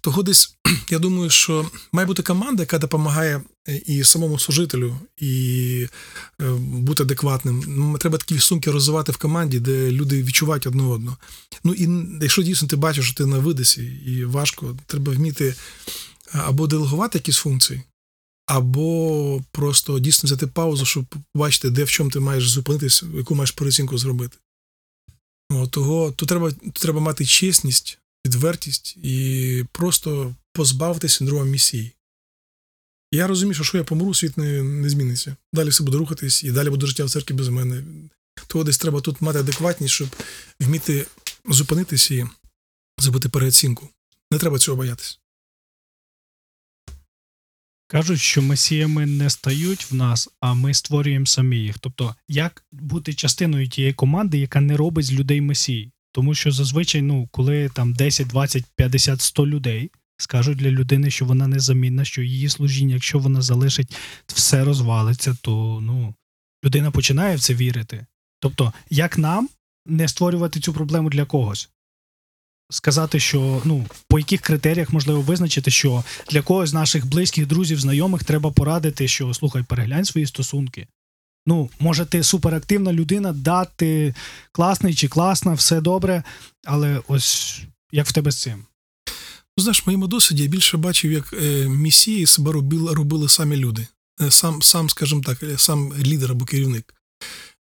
[0.00, 0.56] Того десь,
[0.90, 3.42] я думаю, що має бути команда, яка допомагає
[3.86, 5.86] і самому служителю, і
[6.40, 7.64] е, бути адекватним.
[7.68, 11.16] Ну, Треба такі сумки розвивати в команді, де люди відчувають одне одного.
[11.64, 11.88] Ну і
[12.22, 15.54] якщо дійсно ти бачиш, що ти на видисі і важко, треба вміти
[16.32, 17.82] або делегувати якісь функції,
[18.46, 23.50] або просто дійсно взяти паузу, щоб побачити, де в чому ти маєш зупинитись, яку маєш
[23.50, 24.36] переоцінку зробити.
[25.70, 31.92] Того тут треба, тут треба мати чесність, відвертість і просто позбавитися синдрому місії.
[33.12, 35.36] Я розумію, що якщо я помру, світ не, не зміниться.
[35.52, 37.82] Далі все буде рухатись, і далі буде життя в церкві без мене.
[38.46, 40.08] Того десь треба тут мати адекватність, щоб
[40.60, 41.06] вміти
[41.48, 42.26] зупинитися і
[42.98, 43.88] зробити переоцінку.
[44.30, 45.18] Не треба цього боятися.
[47.92, 51.78] Кажуть, що месіями не стають в нас, а ми створюємо самі їх.
[51.78, 55.92] Тобто, як бути частиною тієї команди, яка не робить з людей месій?
[56.12, 61.24] Тому що зазвичай, ну, коли там 10, 20, 50, 100 людей скажуть для людини, що
[61.24, 66.14] вона незамінна, що її служіння, якщо вона залишить, все розвалиться, то ну,
[66.64, 68.06] людина починає в це вірити.
[68.40, 69.48] Тобто, як нам
[69.86, 71.70] не створювати цю проблему для когось?
[72.70, 77.80] Сказати, що ну по яких критеріях можливо визначити, що для когось з наших близьких друзів,
[77.80, 80.86] знайомих треба порадити, що слухай, переглянь свої стосунки.
[81.46, 84.14] Ну, може, ти суперактивна людина, да, ти
[84.52, 86.22] класний чи класна, все добре,
[86.64, 87.60] але ось
[87.92, 88.64] як в тебе з цим?
[89.58, 93.56] Ну, знаєш, в моєму досвіді я більше бачив, як е, місії себе робили, робили самі
[93.56, 93.86] люди.
[94.20, 96.94] Е, Сам, сам, скажімо так, е, сам лідер або керівник.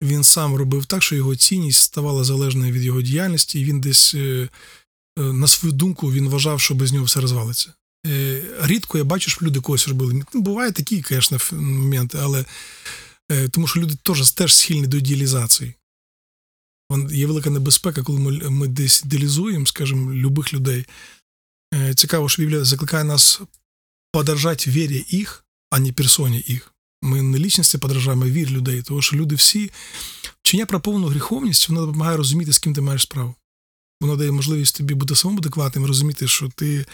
[0.02, 4.14] Він сам робив так, що його цінність ставала залежною від його діяльності, і він десь,
[4.14, 4.50] е,
[5.18, 7.74] на свою думку, він вважав, що без нього все розвалиться.
[8.08, 10.26] Е, Рідко я бачу, що люди когось робили.
[10.34, 12.46] Ну, Бувають такі, звісно, моменти, але
[13.32, 15.74] е, тому що люди теж, теж схильні до ідеалізації.
[17.12, 20.86] Є велика небезпека, коли ми, ми десь ідеалізуємо, скажімо, любих людей.
[21.74, 23.42] Е, Цікаво, що Біблія закликає нас
[24.12, 26.74] подражати вірі їх, а не персоні їх.
[27.02, 29.72] Ми не лічності подражаємо, а вірі людей, тому що люди всі
[30.42, 33.36] вчення про повну гріховність, воно допомагає розуміти, з ким ти маєш справу.
[34.02, 36.86] Воно дає можливість тобі бути самому адекватним, розуміти, що ти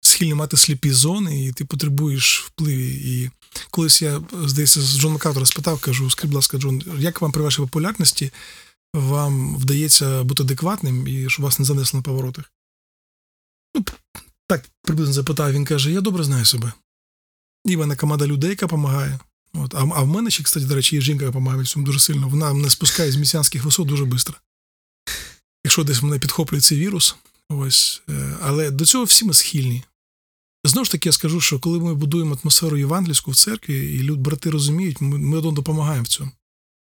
[0.00, 2.94] схильний мати сліпі зони, і ти потребуєш впливі.
[2.94, 3.30] І
[3.70, 7.42] колись я, здається, з Джон Маккартера спитав, кажу, скажіть, будь ласка, Джон, як вам при
[7.42, 8.32] вашій популярності
[8.94, 12.52] вам вдається бути адекватним і щоб вас не занесло на поворотах?
[13.74, 13.84] Ну,
[14.48, 16.72] так приблизно запитав, він каже: Я добре знаю себе.
[17.64, 19.18] І в мене команда людей, яка допомагає.
[19.54, 19.74] От.
[19.74, 22.28] А, а в мене ще, кстати, до речі, є жінка, яка допомагає цьому дуже сильно.
[22.28, 24.34] Вона мене спускає з місіанських висот дуже швидко.
[25.72, 27.16] Якщо десь мене підхоплює цей вірус,
[27.48, 28.02] ось.
[28.08, 29.82] е, Але до цього всі ми схильні.
[30.64, 34.20] Знову ж таки, я скажу, що коли ми будуємо атмосферу євангельську в церкві, і люд,
[34.20, 36.30] брати розуміють, ми, ми допомагаємо в цьому.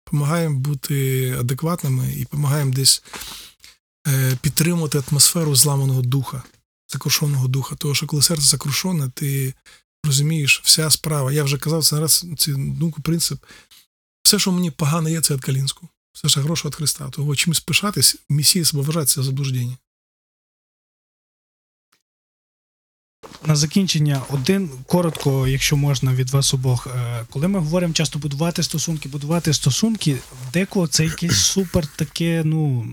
[0.05, 3.03] Помагаємо бути адекватними і допомагаємо десь
[4.07, 6.43] е, підтримувати атмосферу зламаного духа,
[6.87, 7.75] закрушеного духа.
[7.75, 9.53] Тому що коли серце закрушене, ти
[10.03, 11.31] розумієш, вся справа.
[11.31, 13.43] Я вже казав це раз цю думку, принцип.
[14.23, 15.92] Все, що мені погано є, це від Калінського.
[16.13, 17.09] Все ж гроші від Христа.
[17.09, 19.77] Того чимось пишатись, місії себе вважати, заблуждення.
[23.45, 26.87] На закінчення, один коротко, якщо можна, від вас обох.
[26.87, 30.17] Е, Коли ми говоримо часто будувати стосунки, будувати стосунки,
[30.53, 32.87] декого це якесь супер таке, ну.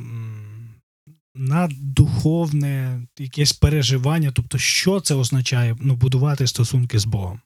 [1.34, 4.32] наддуховне якесь переживання.
[4.34, 7.40] Тобто, що це означає ну, будувати стосунки з Богом?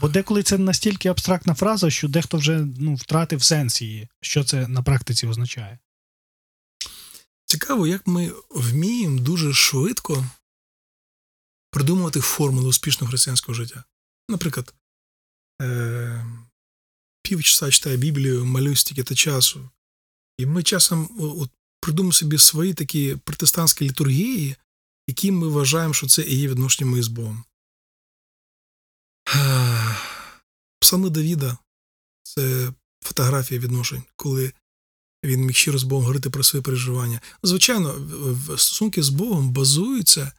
[0.00, 4.68] Бо деколи це настільки абстрактна фраза, що дехто вже ну, втратив сенс її, що це
[4.68, 5.78] на практиці означає.
[7.44, 10.26] Цікаво, як ми вміємо дуже швидко
[11.70, 13.84] придумувати формулу успішного християнського життя.
[14.28, 14.74] Наприклад,
[15.62, 16.26] е-
[17.22, 19.70] півчаса читаю Біблію, малюсь стільки та часу.
[20.38, 24.56] І ми часом от, придумаємо собі свої такі протестантські літургії,
[25.08, 27.44] які ми вважаємо, що це і є відношення ми з Богом.
[30.80, 31.58] Псалми Давіда
[32.22, 34.52] це фотографія відношень, коли
[35.24, 37.20] він міг щиро з Богом говорити про свої переживання.
[37.42, 37.94] Звичайно,
[38.48, 40.32] стосунки з Богом базуються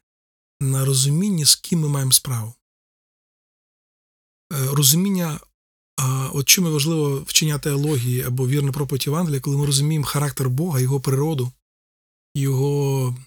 [0.61, 2.53] на розумінні, з ким ми маємо справу.
[4.53, 5.39] Е, розуміння,
[6.33, 10.99] от чому важливо вчиняти теології або вірну проповідь Євангелія, коли ми розуміємо характер Бога, його
[10.99, 11.51] природу,
[12.35, 13.17] його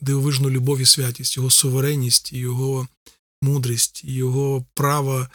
[0.00, 2.88] дивовижну любов і святість, його суверенність, його
[3.44, 5.28] мудрість, його право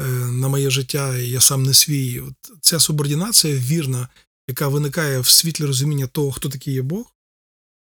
[0.00, 2.20] е, на моє життя, я сам не свій.
[2.20, 4.08] От Ця субординація вірна,
[4.48, 7.14] яка виникає в світлі розуміння того, хто такий є Бог,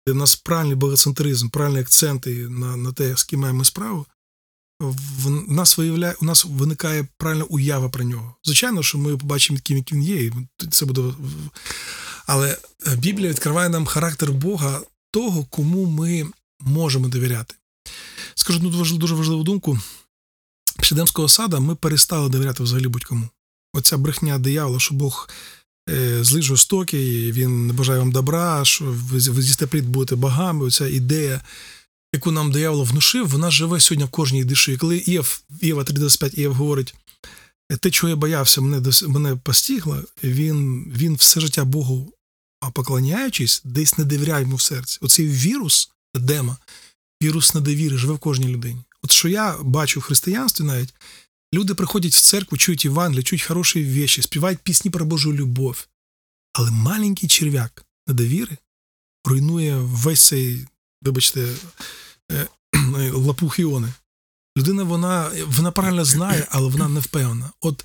[0.07, 4.07] де в нас правильний богоцентризм, правильні акценти на на те, з ким маємо справу,
[4.81, 8.35] в нас виявляє, у нас виникає правильна уява про нього.
[8.44, 10.33] Звичайно, що ми побачимо, яким він є, і
[10.70, 11.14] це буде.
[12.27, 16.27] Але е, Біблія відкриває нам характер Бога, того, кому ми
[16.61, 17.55] можемо довіряти.
[18.35, 19.79] Скажу одну дуже важливу думку.
[20.79, 23.29] Після сада ми перестали довіряти взагалі будь-кому.
[23.73, 25.29] Оця брехня диявола, що Бог
[25.90, 30.64] е, злий жорстокий, він не бажає вам добра, що ви з'їсте плід будете богами.
[30.64, 31.40] Оця ідея,
[32.14, 34.73] яку нам диявол внушив, вона живе сьогодні в кожній душі.
[34.73, 36.94] І коли Єв, Єва 3.25 Єв говорить,
[37.81, 42.12] те, чого я боявся, мене мене постігло, він він все життя Богу
[42.70, 44.99] поклоняючись, десь не довіряє йому в серці.
[45.03, 46.57] Оцей вірус Едема,
[47.22, 48.81] вірус недовіри живе в кожній людині.
[49.03, 50.94] От що я бачу в християнстві навіть,
[51.55, 55.87] люди приходять в церкву, чують Євангелія, чують хороші віші, співають пісні про Божу любов.
[56.53, 58.57] Але маленький черв'як недовіри
[59.24, 60.66] руйнує весь цей,
[61.03, 61.55] вибачте,
[62.33, 62.48] е,
[63.12, 63.92] лапух іони.
[64.59, 67.50] Людина вона вона правильно знає, але вона не впевнена.
[67.61, 67.85] От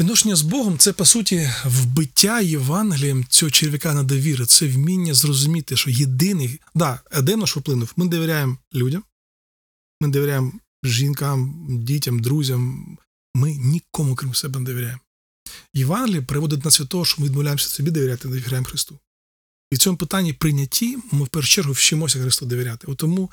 [0.00, 4.46] Відношення з Богом це, по суті, вбиття Євангелієм цього черв'яка на довіри.
[4.46, 6.60] Це вміння зрозуміти, що єдиний.
[6.74, 7.92] Да, Едем наш вплинув.
[7.96, 9.02] Ми довіряємо людям,
[10.00, 10.52] ми довіряємо
[10.84, 12.98] жінкам, дітям, друзям.
[13.34, 15.00] Ми нікому, крім себе, не довіряємо.
[15.74, 18.98] Євангеліє приводить нас від того, що ми відмовляємося собі довіряти, довіряємо Христу.
[19.70, 22.86] І в цьому питанні прийнятті ми в першу чергу вчимося Христу довіряти.
[22.86, 23.30] От тому,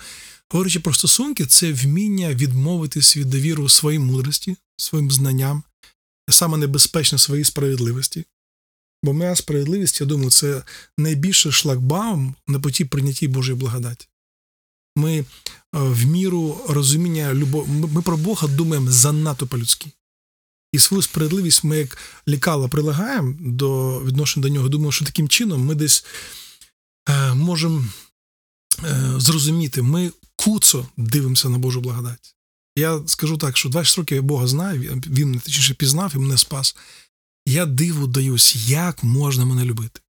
[0.49, 5.63] говорячи про стосунки, це вміння відмовитись від довіру своїй мудрості, своїм знанням
[6.29, 8.25] саме небезпечне своїй справедливості.
[9.03, 10.63] Бо моя справедливість, я думаю, це
[10.97, 14.07] найбільший шлагбаум на поті прийнятті Божої благодаті.
[14.95, 15.25] Ми е,
[15.71, 19.91] в міру розуміння любов, ми про Бога думаємо занадто по-людськи.
[20.71, 24.69] І свою справедливість ми як лікала прилагаємо до відношення до нього.
[24.69, 26.05] Думаю, що таким чином ми десь
[27.09, 27.85] е, можемо
[28.83, 32.35] е, зрозуміти, ми куцо дивимося на Божу благодать.
[32.75, 36.37] Я скажу так, що 20 років я Бога знаю, він мене точніше пізнав і мене
[36.37, 36.75] спас.
[37.45, 39.99] Я диву даюсь, як можна мене любити.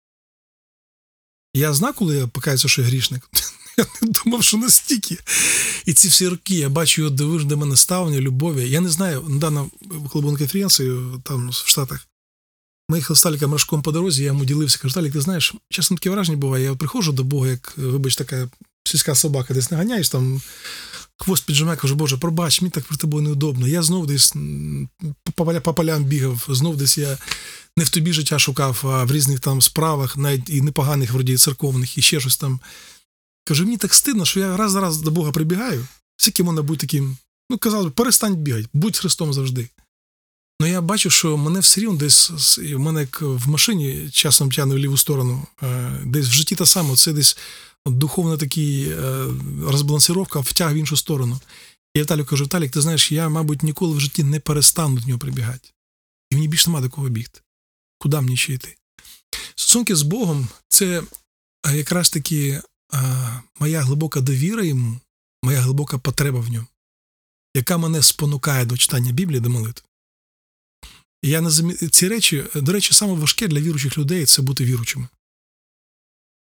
[1.55, 3.31] Я знав, коли я покаюся, що я грішник.
[3.77, 5.19] Я не думав, що настільки.
[5.87, 8.71] І ці всі роки я бачу його дивиш до мене ставлення, любові.
[8.71, 9.71] Я не знаю, недавно,
[10.11, 12.07] коли був на конференції там в Штатах,
[12.89, 16.11] ми їхали з Таліком по дорозі, я йому ділився, кажу, Талік, ти знаєш, часом таке
[16.11, 18.49] враження буває, я приходжу до Бога, як, вибач, така
[18.85, 20.43] сільська собака, десь наганяєш там
[21.17, 23.69] хвост піджимає, кажу, Боже, пробач, мені так про тобою неудобно.
[23.69, 24.35] Я знов десь
[25.35, 27.19] по, по полям бігав, знов десь я
[27.77, 31.99] не в тобі життя шукав, а в різних там справах, навіть і непоганих, вроді церковних,
[31.99, 32.61] і ще щось там.
[33.45, 36.87] Кажу, мені так стидно, що я раз за раз до Бога прибігаю, скільки можна бути
[36.87, 37.17] таким.
[37.51, 39.69] Ну, казали, перестань бігати, будь Христом завжди.
[40.61, 44.75] Ну я бачу, що мене все рівно десь в мене як в машині часом тягне
[44.75, 47.37] в ліву сторону, е, десь в житті та саме, це десь
[47.87, 49.27] духовна такий е,
[49.63, 51.41] розбалансировка втяг в іншу сторону.
[51.95, 55.07] І я Віталію кажу, Віталік, ти знаєш, я, мабуть, ніколи в житті не перестану до
[55.07, 55.69] нього прибігати.
[56.31, 57.41] І мені більше немає до кого бігти.
[57.99, 58.77] Куди мені ще йти?
[59.55, 61.03] Стосунки з Богом це
[61.67, 62.63] е, якраз таки
[62.93, 65.01] а, моя глибока довіра йому,
[65.43, 66.67] моя глибока потреба в ньому,
[67.55, 69.89] яка мене спонукає до читання Біблії, до молитви.
[71.23, 71.75] Я не замі...
[71.75, 75.09] Ці речі, до речі, саме важке для віруючих людей це бути віручими.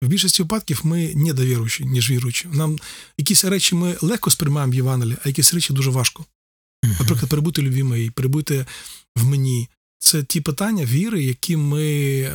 [0.03, 2.49] В більшості випадків ми недовіруючі, ніж віруючі.
[2.53, 2.79] Нам
[3.19, 6.25] якісь речі ми легко сприймаємо в Євангелії, а якісь речі дуже важко.
[6.83, 8.67] Наприклад, перебути любві моїй, перебути
[9.17, 9.69] в мені.
[9.99, 11.85] це ті питання віри, які ми,
[12.21, 12.33] е,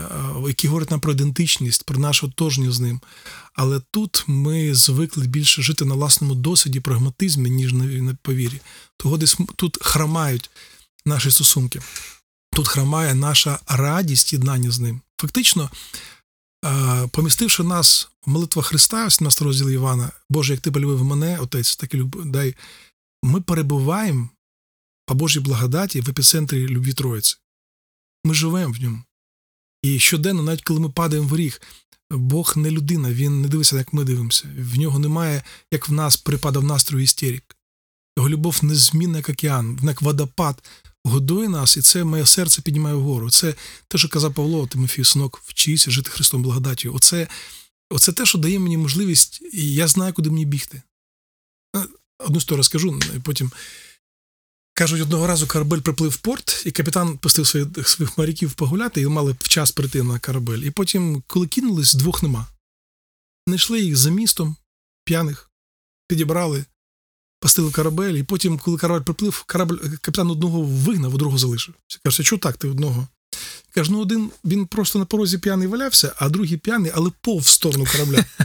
[0.48, 3.02] які говорять нам про ідентичність, про нашу тожню з ним.
[3.54, 8.60] Але тут ми звикли більше жити на власному досвіді, прагматизмі, ніж на, на повірі.
[8.98, 10.50] Того десь тут храмають
[11.06, 11.82] наші стосунки.
[12.52, 15.02] Тут храмає наша радість єднання з ним.
[15.18, 15.70] Фактично,
[17.12, 21.94] помістивши нас в молитва Христа, 17 розділ Івана, Боже, як ти полюбив мене, Отець, так
[21.94, 22.26] і люб...
[22.26, 22.56] дай.
[23.24, 24.30] Ми перебуваємо
[25.06, 27.36] по Божій благодаті в епіцентрі любві Троїці.
[28.26, 29.04] Ми живемо в ньому.
[29.82, 31.62] І щоденно, навіть коли ми падаємо в ріг,
[32.12, 34.50] Бог не людина, він не дивиться, як ми дивимося.
[34.58, 37.57] В нього немає, як в нас припадав настрою істерик.
[38.18, 40.64] Його любов незмінна, як океан, як водопад
[41.04, 43.30] годує нас, і це моє серце піднімає вгору.
[43.30, 43.56] Це
[43.88, 46.94] те, що казав Павло, Тимофій, синок, вчися жити Христом благодаттю.
[46.96, 47.28] Оце,
[47.90, 50.82] оце те, що дає мені можливість, і я знаю, куди мені бігти.
[51.76, 51.86] Е,
[52.20, 53.52] Одну історію розкажу, і потім.
[54.74, 59.08] Кажуть, одного разу корабель приплив в порт, і капітан пустив своїх, своїх моряків погуляти, і
[59.08, 60.60] мали в час прийти на корабель.
[60.60, 62.48] І потім, коли кинулись, двох нема.
[63.48, 64.56] Знайшли їх за містом,
[65.06, 65.52] п'яних,
[66.08, 66.66] підібрали,
[67.40, 71.76] пастили корабель, і потім, коли корабель приплив, корабель, капітан одного вигнав, а другого залишив.
[72.04, 73.08] Каже, що так ти одного?
[73.74, 77.48] Каже, ну один він просто на порозі п'яний валявся, а другий п'яний, але пов в
[77.48, 78.26] сторону корабля.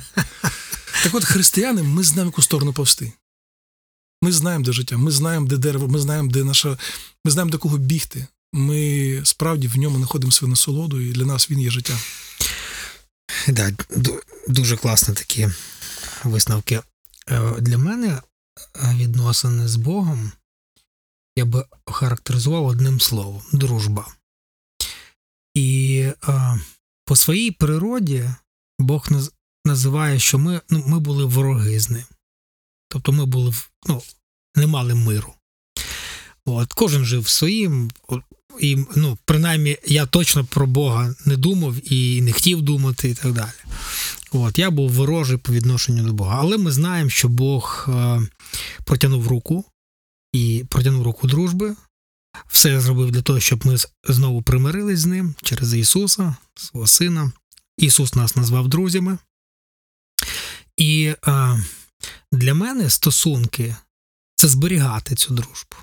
[1.02, 3.12] Так от, християни, ми знаємо, яку сторону повсти.
[4.22, 6.78] Ми знаємо, де життя, ми знаємо, де дерево, ми знаємо, де наша.
[7.24, 8.26] Ми знаємо, до кого бігти.
[8.52, 11.98] Ми справді в ньому знаходимо свою насолоду, і для нас він є життя.
[13.48, 13.72] Да,
[14.48, 15.48] дуже класні такі
[16.24, 16.80] висновки.
[17.28, 18.22] Е, Для мене е,
[18.94, 20.32] відносини з Богом
[21.36, 24.06] я би охарактеризував одним словом дружба.
[25.54, 26.56] І а,
[27.04, 28.30] по своїй природі
[28.78, 29.08] Бог
[29.64, 32.04] називає, що ми, ну, ми були вороги з ним.
[32.88, 33.54] Тобто ми були
[33.88, 34.02] ну,
[34.56, 35.34] не мали миру.
[36.44, 37.90] От, кожен жив своїм,
[38.60, 43.32] і ну, принаймні я точно про Бога не думав і не хотів думати, і так
[43.32, 43.50] далі.
[44.30, 46.38] От, я був ворожий по відношенню до Бога.
[46.40, 48.20] Але ми знаємо, що Бог е,
[48.84, 49.64] протягнув руку
[50.32, 51.76] і протягнув руку дружби.
[52.46, 53.76] Все зробив для того, щоб ми
[54.08, 57.32] знову примирились з ним через Ісуса, свого Сина.
[57.78, 59.18] Ісус нас назвав друзями.
[60.76, 61.62] І е,
[62.32, 63.76] для мене стосунки
[64.34, 65.76] це зберігати цю дружбу.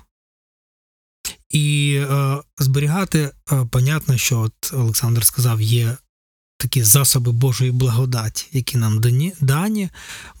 [1.50, 5.96] І е, зберігати, е, понятно, що от Олександр сказав, є
[6.60, 9.88] такі засоби Божої благодаті, які нам дані, дані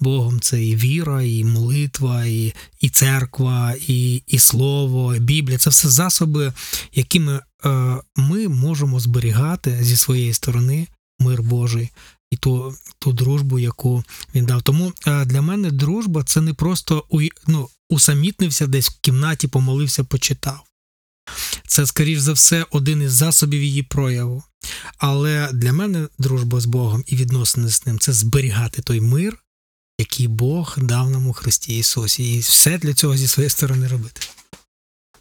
[0.00, 0.40] Богом.
[0.40, 5.58] Це і віра, і молитва, і, і церква, і, і слово, і Біблія.
[5.58, 6.52] Це все засоби,
[6.92, 10.86] якими е, ми можемо зберігати зі своєї сторони
[11.18, 11.90] мир Божий
[12.30, 14.04] і ту, ту дружбу, яку
[14.34, 14.62] він дав.
[14.62, 20.04] Тому е, для мене дружба це не просто у, ну, усамітнився десь в кімнаті, помолився,
[20.04, 20.69] почитав.
[21.66, 24.42] Це, скоріш за все, один із засобів її прояву.
[24.98, 29.38] Але для мене дружба з Богом і відносини з ним це зберігати той мир,
[29.98, 32.34] який Бог дав нам у Христі Ісусі.
[32.34, 34.20] І все для цього зі своєї сторони робити.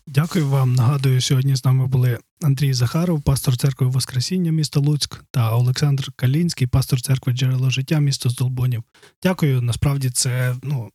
[0.08, 0.76] Дякую вам.
[0.76, 6.68] Нагадую, сьогодні з нами були Андрій Захаров, пастор церкви Воскресіння міста Луцьк, та Олександр Калінський,
[6.68, 8.84] пастор церкви Джерело життя місто Здолбунів.
[9.24, 9.62] Дякую.
[9.62, 10.90] Насправді це ну.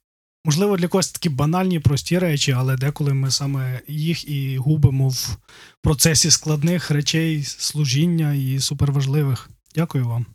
[0.44, 5.36] Можливо, для когось такі банальні, прості речі, але деколи ми саме їх і губимо в
[5.82, 9.50] процесі складних речей, служіння і суперважливих.
[9.74, 10.26] Дякую вам.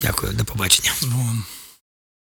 [0.00, 0.92] Дякую, до побачення.